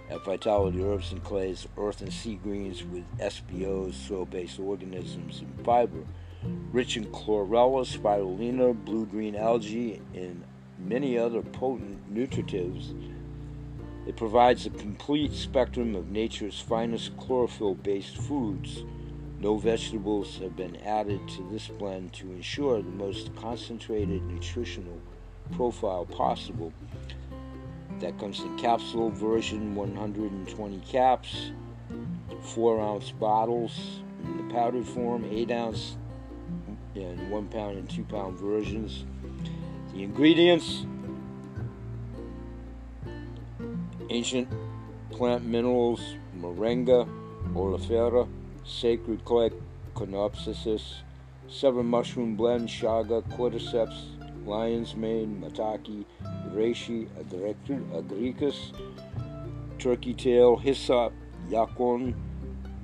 at 0.08 0.24
Vitality 0.24 0.82
Herbs 0.82 1.12
and 1.12 1.22
Clays, 1.22 1.68
Earth 1.76 2.00
and 2.00 2.10
Sea 2.10 2.36
Greens 2.36 2.82
with 2.84 3.04
SBOs, 3.18 3.92
soil 3.92 4.24
based 4.24 4.58
organisms, 4.58 5.40
and 5.40 5.62
fiber, 5.62 6.04
rich 6.72 6.96
in 6.96 7.04
chlorella, 7.12 7.84
spirulina, 7.84 8.72
blue 8.86 9.04
green 9.04 9.36
algae, 9.36 10.00
and 10.14 10.42
many 10.78 11.18
other 11.18 11.42
potent 11.42 12.14
nutritives. 12.14 13.11
It 14.04 14.16
provides 14.16 14.66
a 14.66 14.70
complete 14.70 15.32
spectrum 15.32 15.94
of 15.94 16.10
nature's 16.10 16.58
finest 16.60 17.16
chlorophyll 17.16 17.76
based 17.76 18.16
foods. 18.16 18.84
No 19.38 19.56
vegetables 19.56 20.38
have 20.38 20.56
been 20.56 20.76
added 20.76 21.20
to 21.28 21.48
this 21.50 21.68
blend 21.68 22.12
to 22.14 22.32
ensure 22.32 22.82
the 22.82 22.90
most 22.90 23.34
concentrated 23.36 24.22
nutritional 24.24 25.00
profile 25.52 26.04
possible. 26.04 26.72
That 28.00 28.18
comes 28.18 28.40
in 28.40 28.56
capsule 28.58 29.10
version 29.10 29.76
120 29.76 30.80
caps, 30.80 31.52
4 32.40 32.80
ounce 32.80 33.12
bottles 33.12 34.00
in 34.24 34.36
the 34.36 34.54
powdered 34.54 34.86
form, 34.86 35.24
8 35.30 35.50
ounce 35.52 35.96
and 36.96 37.30
1 37.30 37.48
pound 37.48 37.78
and 37.78 37.88
2 37.88 38.04
pound 38.04 38.36
versions. 38.38 39.04
The 39.92 40.02
ingredients 40.02 40.86
ancient 44.12 44.46
plant 45.10 45.42
minerals, 45.44 46.16
moringa, 46.38 47.08
oleifera, 47.54 48.28
sacred 48.64 49.24
clay, 49.24 49.50
codonopsis, 49.94 50.96
seven 51.48 51.86
mushroom 51.86 52.36
blend, 52.36 52.68
chaga, 52.68 53.22
cordyceps, 53.36 53.98
lion's 54.44 54.94
mane, 54.94 55.40
maitake, 55.42 56.04
reishi, 56.54 57.08
agaricus, 57.18 58.58
turkey 59.78 60.12
tail, 60.12 60.56
hyssop, 60.56 61.12
yacon, 61.48 62.14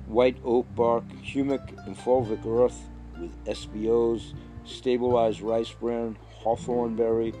white 0.07 0.37
oak 0.43 0.65
bark, 0.75 1.03
humic 1.23 1.63
and 1.85 1.95
fulvic 1.95 2.43
earth 2.47 2.89
with 3.19 3.45
SBOs, 3.45 4.33
stabilized 4.65 5.41
rice 5.41 5.71
bran, 5.71 6.17
hawthorn 6.39 6.95
berry, 6.95 7.33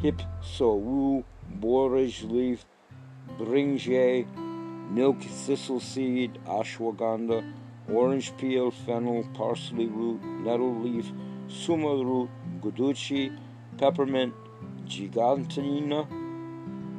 hip 0.00 0.22
so 0.42 0.76
woo, 0.76 1.24
borage 1.60 2.22
leaf, 2.22 2.64
brinjay, 3.38 4.26
milk 4.90 5.20
thistle 5.20 5.80
seed, 5.80 6.38
ashwagandha, 6.46 7.44
orange 7.92 8.36
peel, 8.36 8.70
fennel, 8.70 9.24
parsley 9.34 9.86
root, 9.86 10.22
nettle 10.24 10.74
leaf, 10.80 11.12
suma 11.48 11.88
root, 11.88 12.30
guduchi, 12.60 13.36
peppermint, 13.78 14.34
gigartina, 14.86 16.06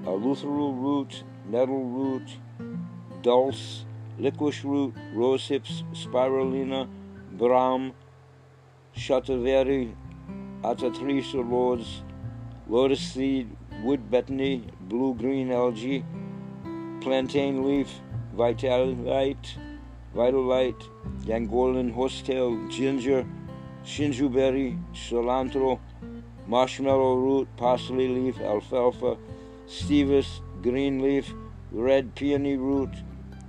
eleuthero 0.05 0.71
root, 0.81 1.23
nettle 1.49 1.83
root, 1.83 2.37
dulse, 3.21 3.85
licorice 4.19 4.63
root, 4.63 4.93
rose 5.13 5.47
hips, 5.47 5.83
spirulina, 5.93 6.87
brahm, 7.37 7.93
shatavari, 8.95 9.93
atatrice 10.63 11.33
lords, 11.33 12.03
lotus 12.67 12.99
seed, 12.99 13.56
wood 13.83 14.09
betony, 14.09 14.63
blue 14.81 15.13
green 15.13 15.51
algae, 15.51 16.03
plantain 17.01 17.63
leaf, 17.65 17.89
vitalite, 18.35 19.57
vitalite, 20.15 20.83
Angolan 21.27 21.91
horsetail, 21.91 22.67
ginger, 22.69 23.25
shinju 23.83 24.33
berry, 24.33 24.77
cilantro, 24.93 25.79
marshmallow 26.47 27.15
root, 27.15 27.47
parsley 27.57 28.07
leaf, 28.07 28.39
alfalfa, 28.41 29.17
stevus, 29.67 30.41
green 30.61 31.01
leaf, 31.01 31.33
red 31.71 32.15
peony 32.15 32.55
root, 32.55 32.89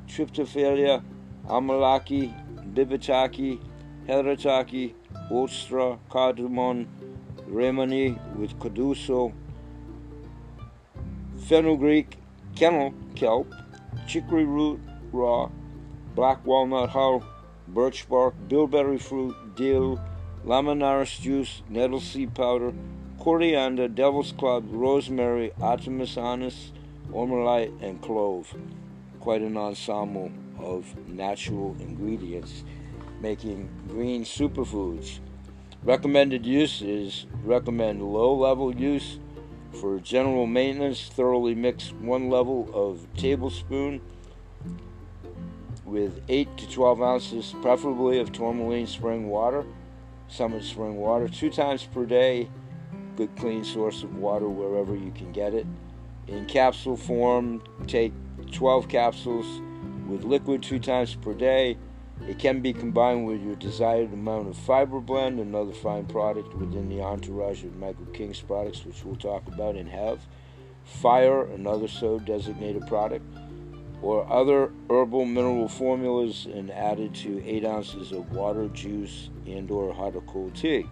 tryptophalia, 0.09 1.03
amalaki, 1.47 2.35
bibhitaki, 2.75 3.61
haritaki, 4.09 4.93
ostra, 5.31 5.99
cardamom, 6.11 6.87
remini 7.49 8.19
with 8.37 8.59
caduso, 8.59 9.33
fenugreek, 11.49 12.19
kennel 12.57 12.93
kelp, 13.15 13.51
chicory 14.07 14.45
root 14.45 14.79
raw, 15.13 15.49
black 16.15 16.45
walnut 16.45 16.91
hull, 16.91 17.25
birch 17.69 18.07
bark, 18.07 18.35
bilberry 18.49 18.99
fruit, 18.99 19.35
dill, 19.57 19.99
laminaris 20.45 21.19
juice, 21.19 21.63
nettle 21.71 22.01
seed 22.01 22.35
powder, 22.35 22.75
coriander, 23.19 23.89
devil's 23.89 24.33
club, 24.33 24.63
rosemary, 24.69 25.51
artemis 25.59 26.19
anise, 26.19 26.71
ormolite, 27.13 27.73
and 27.83 28.03
clove. 28.03 28.55
Quite 29.19 29.41
an 29.41 29.57
ensemble 29.57 30.31
of 30.59 30.85
natural 31.09 31.75
ingredients 31.81 32.63
making 33.23 33.71
green 33.89 34.23
superfoods. 34.23 35.21
Recommended 35.83 36.45
use 36.45 36.83
is 36.83 37.25
recommend 37.43 38.03
low 38.03 38.35
level 38.35 38.75
use 38.77 39.19
for 39.81 39.99
general 40.01 40.47
maintenance, 40.47 41.09
thoroughly 41.09 41.55
mix 41.55 41.93
one 41.93 42.31
level 42.31 42.69
of 42.73 43.07
tablespoon 43.17 44.01
with 45.85 46.21
8 46.29 46.57
to 46.59 46.69
12 46.69 47.03
ounces, 47.03 47.55
preferably 47.63 48.19
of 48.19 48.33
tourmaline 48.33 48.87
spring 48.87 49.29
water, 49.29 49.65
summit 50.29 50.65
spring 50.65 50.97
water, 50.97 51.29
two 51.29 51.51
times 51.51 51.85
per 51.85 52.05
day. 52.05 52.49
Good 53.17 53.35
clean 53.37 53.65
source 53.65 54.03
of 54.03 54.15
water 54.17 54.49
wherever 54.49 54.95
you 54.95 55.11
can 55.11 55.33
get 55.33 55.55
it. 55.55 55.67
In 56.29 56.47
capsule 56.47 56.97
form, 56.97 57.63
take 57.87 58.13
12 58.53 58.89
capsules 58.89 59.61
with 60.07 60.25
liquid 60.25 60.63
two 60.63 60.79
times 60.79 61.15
per 61.15 61.35
day 61.35 61.77
it 62.27 62.39
can 62.39 62.61
be 62.61 62.73
combined 62.73 63.27
with 63.27 63.43
your 63.43 63.55
desired 63.57 64.13
amount 64.13 64.49
of 64.49 64.57
fiber 64.57 65.01
blend, 65.01 65.39
another 65.39 65.73
fine 65.73 66.05
product 66.05 66.55
within 66.55 66.89
the 66.89 67.01
entourage 67.01 67.65
of 67.65 67.77
Michael 67.77 68.07
King's 68.07 68.41
products, 68.41 68.85
which 68.85 69.05
we'll 69.05 69.17
talk 69.17 69.47
about 69.47 69.77
and 69.77 69.89
have. 69.89 70.21
Fire, 70.85 71.45
another 71.45 71.89
so 71.89 72.19
designated 72.19 72.87
product, 72.87 73.25
or 74.03 74.27
other 74.31 74.73
herbal 74.91 75.25
mineral 75.25 75.69
formulas, 75.69 76.47
and 76.47 76.71
added 76.71 77.15
to 77.15 77.43
8 77.45 77.65
ounces 77.65 78.13
of 78.13 78.33
water, 78.33 78.69
juice, 78.69 79.31
and/or 79.47 79.93
hot 79.93 80.15
or 80.15 80.23
cold 80.23 80.55
tea. 80.55 80.87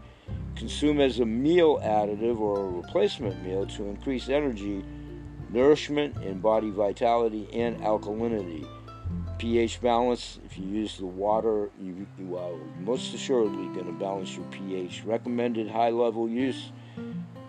Consume 0.54 1.00
as 1.00 1.21
a 1.21 1.26
meal 1.26 1.78
additive 1.80 2.40
or 2.40 2.61
a 2.61 2.68
replacement 2.68 3.42
meal 3.45 3.66
to 3.66 3.85
increase 3.85 4.28
energy, 4.28 4.85
nourishment, 5.50 6.16
and 6.16 6.42
body 6.42 6.71
vitality 6.71 7.49
and 7.52 7.78
alkalinity 7.80 8.66
pH 9.38 9.81
balance. 9.81 10.38
If 10.45 10.59
you 10.59 10.66
use 10.66 10.97
the 10.97 11.07
water, 11.07 11.71
you, 11.81 12.07
you 12.19 12.37
are 12.37 12.55
most 12.81 13.14
assuredly 13.14 13.66
going 13.75 13.87
to 13.87 13.93
balance 13.93 14.37
your 14.37 14.47
pH. 14.47 15.05
Recommended 15.05 15.69
high 15.69 15.90
level 15.90 16.28
use 16.28 16.73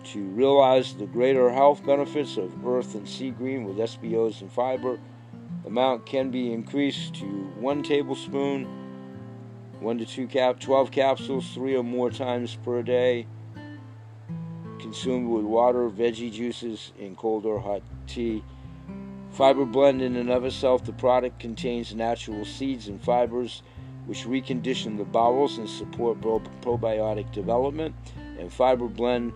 to 0.04 0.22
realize 0.30 0.94
the 0.94 1.06
greater 1.06 1.50
health 1.50 1.84
benefits 1.84 2.36
of 2.36 2.66
earth 2.66 2.94
and 2.94 3.08
sea 3.08 3.30
green 3.30 3.64
with 3.64 3.76
SBOs 3.76 4.40
and 4.40 4.52
fiber. 4.52 4.98
Amount 5.66 6.06
can 6.06 6.30
be 6.30 6.52
increased 6.52 7.14
to 7.16 7.26
one 7.58 7.82
tablespoon, 7.82 8.66
one 9.80 9.98
to 9.98 10.06
two 10.06 10.26
cap, 10.26 10.60
12 10.60 10.90
capsules, 10.90 11.52
three 11.52 11.76
or 11.76 11.82
more 11.82 12.10
times 12.10 12.56
per 12.64 12.82
day. 12.82 13.26
Consumed 14.78 15.28
with 15.28 15.44
water, 15.44 15.90
veggie 15.90 16.32
juices, 16.32 16.92
and 16.98 17.16
cold 17.16 17.44
or 17.44 17.60
hot 17.60 17.82
tea. 18.06 18.42
Fiber 19.38 19.64
blend 19.64 20.02
in 20.02 20.16
and 20.16 20.30
of 20.30 20.44
itself, 20.44 20.82
the 20.82 20.92
product 20.92 21.38
contains 21.38 21.94
natural 21.94 22.44
seeds 22.44 22.88
and 22.88 23.00
fibers 23.00 23.62
which 24.06 24.26
recondition 24.26 24.96
the 24.96 25.04
bowels 25.04 25.58
and 25.58 25.70
support 25.70 26.20
probiotic 26.20 27.30
development. 27.30 27.94
And 28.40 28.52
fiber 28.52 28.88
blend, 28.88 29.32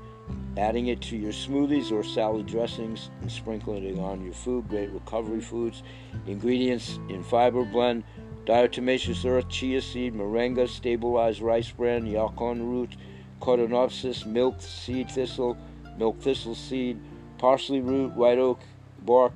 adding 0.57 0.89
it 0.89 1.01
to 1.03 1.17
your 1.17 1.31
smoothies 1.31 1.93
or 1.93 2.03
salad 2.03 2.47
dressings 2.47 3.11
and 3.21 3.31
sprinkling 3.31 3.85
it 3.85 3.97
on 4.01 4.25
your 4.25 4.35
food. 4.35 4.69
Great 4.69 4.91
recovery 4.91 5.41
foods. 5.41 5.85
Ingredients 6.27 6.99
in 7.09 7.23
fiber 7.23 7.65
blend 7.65 8.03
diatomaceous 8.45 9.25
earth, 9.25 9.49
chia 9.49 9.81
seed, 9.81 10.15
moringa, 10.15 10.69
stabilized 10.69 11.41
rice 11.41 11.71
bran, 11.71 12.09
yacon 12.09 12.59
root, 12.59 12.97
codonopsis, 13.41 14.27
milk 14.27 14.61
seed 14.61 15.09
thistle, 15.09 15.57
milk 15.97 16.21
thistle 16.21 16.57
seed, 16.57 16.99
parsley 17.39 17.81
root, 17.81 18.13
white 18.17 18.39
oak 18.39 18.59
bark, 19.03 19.33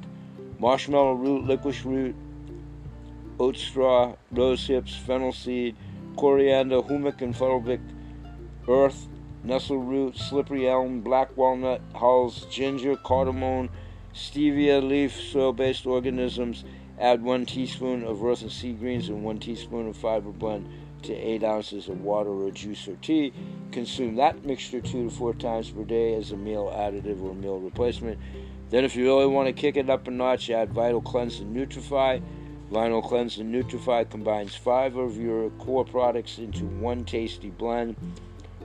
marshmallow 0.58 1.14
root, 1.14 1.44
licorice 1.44 1.84
root, 1.84 2.14
oat 3.38 3.56
straw, 3.56 4.14
rose 4.30 4.66
hips, 4.66 4.94
fennel 4.94 5.32
seed, 5.32 5.76
coriander, 6.16 6.80
humic 6.82 7.20
and 7.20 7.34
fulvic 7.34 7.80
earth, 8.68 9.08
nettle 9.44 9.78
root, 9.78 10.16
slippery 10.16 10.68
elm, 10.68 11.00
black 11.00 11.36
walnut 11.36 11.80
hulls, 11.94 12.46
ginger, 12.50 12.96
cardamom, 12.96 13.68
stevia 14.14 14.86
leaf, 14.86 15.14
soil-based 15.14 15.86
organisms. 15.86 16.64
Add 16.98 17.22
one 17.22 17.44
teaspoon 17.44 18.04
of 18.04 18.24
earth 18.24 18.40
and 18.40 18.50
sea 18.50 18.72
greens 18.72 19.10
and 19.10 19.22
one 19.22 19.38
teaspoon 19.38 19.86
of 19.86 19.96
fiber 19.98 20.30
blend 20.30 20.66
to 21.02 21.12
eight 21.14 21.44
ounces 21.44 21.88
of 21.88 22.00
water 22.00 22.30
or 22.30 22.50
juice 22.50 22.88
or 22.88 22.96
tea. 22.96 23.34
Consume 23.70 24.16
that 24.16 24.44
mixture 24.46 24.80
two 24.80 25.10
to 25.10 25.10
four 25.10 25.34
times 25.34 25.70
per 25.70 25.84
day 25.84 26.14
as 26.14 26.32
a 26.32 26.36
meal 26.36 26.72
additive 26.74 27.22
or 27.22 27.34
meal 27.34 27.58
replacement. 27.60 28.18
Then, 28.68 28.84
if 28.84 28.96
you 28.96 29.04
really 29.04 29.26
want 29.26 29.46
to 29.46 29.52
kick 29.52 29.76
it 29.76 29.88
up 29.88 30.08
a 30.08 30.10
notch, 30.10 30.50
add 30.50 30.72
Vital 30.72 31.00
Cleanse 31.00 31.40
and 31.40 31.54
Nutrify. 31.56 32.20
Vital 32.70 33.00
Cleanse 33.00 33.38
and 33.38 33.54
Nutrify 33.54 34.10
combines 34.10 34.56
five 34.56 34.96
of 34.96 35.16
your 35.16 35.50
core 35.50 35.84
products 35.84 36.38
into 36.38 36.64
one 36.64 37.04
tasty 37.04 37.50
blend. 37.50 37.94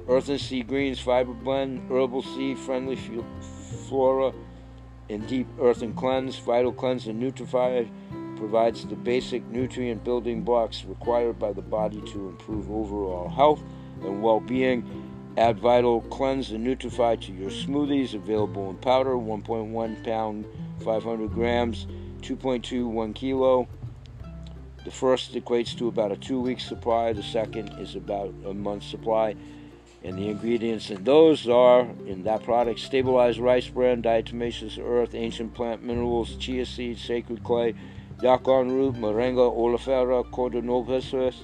Earth 0.08 0.30
and 0.30 0.42
Sea 0.42 0.64
Greens 0.64 1.00
Fiber 1.00 1.34
Blend, 1.34 1.88
Herbal 1.88 2.24
Sea 2.24 2.56
Friendly 2.56 2.98
Flora, 3.88 4.34
and 5.10 5.28
Deep 5.28 5.48
Earth 5.60 5.84
and 5.84 5.96
Cleanse. 5.96 6.38
Vital 6.40 6.74
Cleanse 6.74 7.06
and 7.06 7.22
Nutrify 7.22 7.88
provides 8.38 8.84
the 8.88 8.96
basic 8.96 9.46
nutrient 9.50 10.04
building 10.04 10.42
blocks 10.42 10.84
required 10.86 11.38
by 11.38 11.54
the 11.54 11.62
body 11.62 12.02
to 12.12 12.30
improve 12.30 12.72
overall 12.72 13.30
health 13.30 13.62
and 14.02 14.24
well 14.24 14.40
being. 14.40 15.11
Add 15.38 15.60
Vital 15.60 16.02
Cleanse 16.02 16.52
and 16.52 16.66
Nutrify 16.68 17.20
to 17.22 17.32
your 17.32 17.50
smoothies, 17.50 18.14
available 18.14 18.70
in 18.70 18.78
powder, 18.78 19.12
1.1 19.12 20.04
pound, 20.04 20.46
500 20.84 21.32
grams, 21.32 21.88
2.2, 22.22 22.86
1 22.86 23.14
kilo. 23.14 23.68
The 24.84 24.92
first 24.92 25.34
equates 25.34 25.78
to 25.78 25.88
about 25.88 26.12
a 26.12 26.18
two 26.18 26.42
week 26.42 26.60
supply, 26.60 27.14
the 27.14 27.24
second 27.24 27.70
is 27.80 27.96
about 27.96 28.34
a 28.46 28.54
month 28.54 28.84
supply. 28.84 29.36
And 30.04 30.18
the 30.18 30.30
ingredients 30.30 30.90
in 30.90 31.04
those 31.04 31.48
are 31.48 31.82
in 32.08 32.24
that 32.24 32.44
product 32.44 32.80
stabilized 32.80 33.38
rice 33.38 33.68
bran, 33.68 34.02
diatomaceous 34.02 34.84
earth, 34.84 35.14
ancient 35.14 35.54
plant 35.54 35.84
minerals, 35.84 36.36
chia 36.38 36.66
seeds, 36.66 37.04
sacred 37.04 37.44
clay, 37.44 37.76
Yacon 38.18 38.70
root, 38.70 38.96
Moringa 38.96 39.50
oleifera, 39.56 40.30
Cordynoposis, 40.32 41.36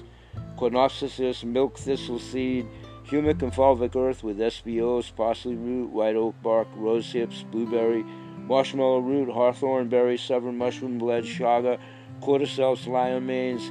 Cornopsis, 0.56 1.44
milk 1.44 1.78
thistle 1.78 2.18
seed, 2.18 2.66
humic 3.08 3.40
and 3.42 3.52
fulvic 3.52 3.96
earth 3.96 4.22
with 4.22 4.38
SBOs, 4.38 5.14
parsley 5.16 5.56
root, 5.56 5.90
white 5.90 6.14
oak 6.14 6.34
bark, 6.42 6.68
rose 6.76 7.10
hips, 7.10 7.42
blueberry, 7.50 8.02
marshmallow 8.46 9.00
root, 9.00 9.30
hawthorn 9.30 9.88
berry, 9.88 10.18
severed 10.18 10.52
mushroom 10.52 10.98
blend, 10.98 11.24
chaga, 11.24 11.78
cordyceps, 12.20 12.84
liamanes, 12.86 13.70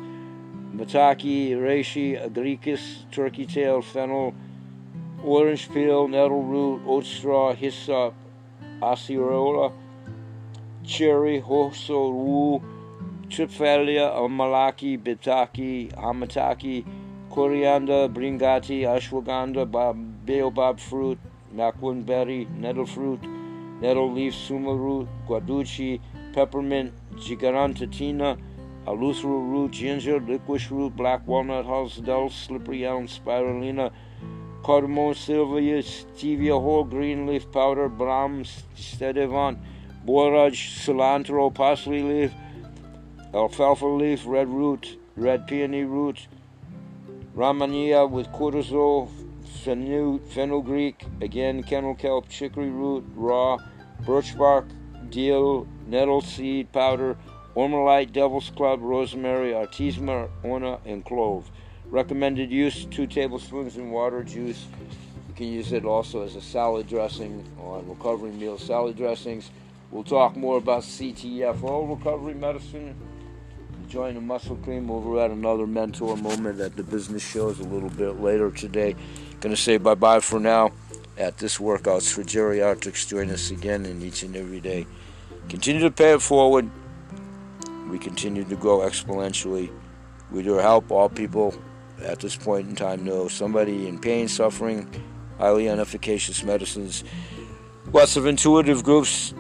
maitake, 0.75 1.51
reishi, 1.51 2.20
agaricus, 2.20 3.10
turkey 3.12 3.46
tail, 3.46 3.82
fennel, 3.82 4.34
orange 5.24 5.72
peel, 5.72 6.08
nettle 6.08 6.44
root, 6.44 6.82
oat 6.88 7.06
straw, 7.06 7.53
hyssop, 7.53 8.15
acerola, 8.82 9.72
cherry, 10.84 11.39
hoso, 11.39 12.10
woo, 12.12 12.63
Triphalia, 13.29 14.15
Amalaki, 14.15 14.98
Bitaki, 14.98 15.94
Hamataki, 15.94 16.86
Coriander, 17.38 18.10
Bringati, 18.10 18.82
Ashwagandha, 18.82 19.70
Baobab 20.25 20.79
fruit, 20.79 21.20
Maquin 21.53 22.03
berry, 22.03 22.46
nettle 22.46 22.88
fruit, 22.88 23.22
nettle 23.79 24.12
leaf, 24.12 24.34
suma 24.34 24.74
root, 24.74 25.08
guduchi, 25.27 26.01
peppermint, 26.34 26.91
gigantatina, 27.17 28.39
eleuthero 28.88 29.51
root, 29.51 29.70
ginger, 29.70 30.20
licorice 30.20 30.72
root, 30.72 30.96
black 30.96 31.27
walnut 31.27 31.67
dull, 32.03 32.32
slippery 32.32 32.84
elm, 32.88 33.08
spirulina, 33.08 33.91
cardamom, 34.63 35.13
sylvia, 35.13 35.84
stevia 35.84 36.60
whole, 36.60 36.86
green 36.86 37.28
leaf 37.28 37.52
powder, 37.52 37.88
brahms, 37.88 38.63
stedivant, 38.76 39.60
borage, 40.08 40.80
cilantro, 40.84 41.54
parsley 41.54 42.02
leaf, 42.02 42.32
alfalfa 43.36 43.86
leaf, 43.86 44.23
red 44.26 44.47
root, 44.47 44.97
red 45.15 45.45
peony 45.45 45.84
root, 45.84 46.28
rehmannia 47.38 48.10
with 48.10 48.28
cortisol, 48.30 49.08
fenugreek, 50.34 51.06
again 51.21 51.62
kennel 51.62 51.93
kelp, 51.93 52.28
chicory 52.28 52.71
root, 52.71 53.06
raw, 53.13 53.58
birch 54.08 54.36
bark, 54.36 54.65
dill, 55.12 55.67
nettle 55.86 56.21
seed 56.21 56.71
powder, 56.71 57.15
ormolite, 57.56 58.12
devil's 58.12 58.50
club, 58.50 58.82
rosemary, 58.82 59.54
artemisia, 59.54 60.28
orna, 60.41 60.80
and 60.84 61.06
clove. 61.06 61.52
Recommended 61.91 62.52
use 62.52 62.86
2 62.86 63.06
tablespoons 63.06 63.78
in 63.78 63.91
water 63.91 64.23
juice. 64.23 64.65
You 65.28 65.34
can 65.36 65.45
use 65.45 65.71
it 65.73 65.86
also 65.86 66.23
as 66.23 66.36
a 66.36 66.41
salad 66.41 66.88
dressing 66.88 67.45
on 67.60 67.88
recovery 67.88 68.32
meal 68.32 68.58
salad 68.58 68.97
dressings. 68.97 69.52
We'll 69.91 70.04
talk 70.04 70.36
more 70.36 70.58
about 70.58 70.82
CTFO 70.82 71.97
recovery 71.97 72.34
medicine 72.34 72.95
join 73.88 74.15
the 74.15 74.21
muscle 74.21 74.58
cream 74.58 74.91
over 74.91 75.17
at 75.19 75.32
another 75.32 75.65
mentor 75.65 76.17
moment 76.17 76.60
at 76.60 76.76
the 76.76 76.84
business 76.84 77.23
shows 77.23 77.60
a 77.60 77.63
little 77.63 77.89
bit 77.89 78.19
later 78.19 78.52
today. 78.52 78.93
Gonna 79.39 79.56
say 79.56 79.78
bye 79.78 79.95
bye 79.95 80.19
for 80.19 80.41
now 80.41 80.73
at 81.17 81.38
this 81.38 81.58
workouts 81.58 82.12
for 82.12 82.21
geriatrics. 82.23 83.08
Join 83.08 83.30
us 83.30 83.50
again 83.50 83.86
in 83.86 84.02
each 84.02 84.23
and 84.23 84.36
every 84.36 84.60
day. 84.60 84.86
Continue 85.47 85.82
to 85.82 85.91
pay 85.91 86.13
it 86.13 86.21
forward. 86.21 86.69
We 87.89 87.97
continue 87.97 88.43
to 88.43 88.56
grow 88.58 88.80
exponentially. 88.80 89.71
With 90.32 90.45
your 90.45 90.62
help, 90.62 90.91
all 90.91 91.08
people 91.08 91.56
at 92.04 92.19
this 92.19 92.36
point 92.36 92.67
in 92.67 92.76
time 92.76 93.06
know 93.06 93.30
somebody 93.30 93.88
in 93.88 94.00
pain, 94.00 94.28
suffering, 94.28 94.89
highly 95.38 95.67
inefficacious 95.67 96.43
medicines, 96.43 97.06
lots 97.93 98.17
of 98.17 98.26
intuitive 98.26 98.84
groups. 98.84 99.34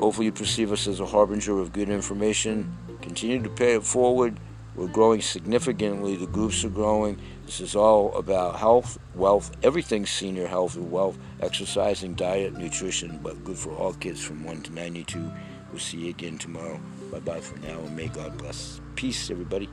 Hopefully, 0.00 0.26
you 0.26 0.32
perceive 0.32 0.72
us 0.72 0.88
as 0.88 0.98
a 0.98 1.06
harbinger 1.06 1.60
of 1.60 1.72
good 1.72 1.88
information 1.88 2.76
Continue 3.14 3.44
to 3.44 3.48
pay 3.48 3.74
it 3.76 3.84
forward. 3.84 4.40
We're 4.74 4.88
growing 4.88 5.20
significantly. 5.20 6.16
The 6.16 6.26
groups 6.26 6.64
are 6.64 6.68
growing. 6.68 7.16
This 7.46 7.60
is 7.60 7.76
all 7.76 8.12
about 8.16 8.56
health, 8.56 8.98
wealth, 9.14 9.52
everything 9.62 10.04
senior 10.04 10.48
health 10.48 10.74
and 10.74 10.90
wealth, 10.90 11.16
exercising, 11.38 12.14
diet, 12.14 12.58
nutrition, 12.58 13.20
but 13.22 13.44
good 13.44 13.56
for 13.56 13.70
all 13.70 13.92
kids 13.92 14.20
from 14.20 14.42
1 14.42 14.62
to 14.62 14.72
92. 14.72 15.30
We'll 15.70 15.78
see 15.78 15.98
you 15.98 16.10
again 16.10 16.38
tomorrow. 16.38 16.80
Bye 17.12 17.20
bye 17.20 17.40
for 17.40 17.56
now, 17.60 17.78
and 17.78 17.94
may 17.94 18.08
God 18.08 18.36
bless. 18.36 18.80
Peace, 18.96 19.30
everybody. 19.30 19.68